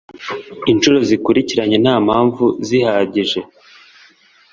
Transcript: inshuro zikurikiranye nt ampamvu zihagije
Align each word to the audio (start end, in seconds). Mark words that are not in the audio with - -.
inshuro 0.71 0.97
zikurikiranye 1.07 1.77
nt 1.83 1.87
ampamvu 1.95 2.45
zihagije 2.67 3.39